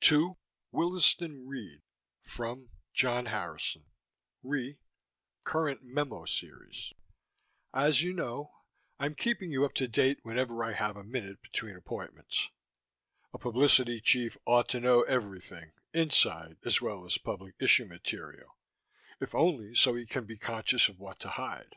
[0.00, 0.38] TO:
[0.70, 1.82] Williston Reed
[2.22, 3.84] FROM: John Harrison
[4.42, 4.78] RE:
[5.44, 6.94] Current memo series
[7.74, 8.54] As you know,
[8.98, 12.48] I'm keeping you up to date whenever I have a minute between appointments:
[13.34, 18.56] a publicity chief ought to know everything, inside as well as public issue material,
[19.20, 21.76] if only so he can be conscious of what to hide.